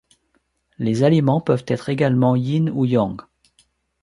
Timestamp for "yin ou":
2.35-2.85